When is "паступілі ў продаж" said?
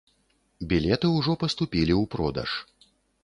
1.45-2.51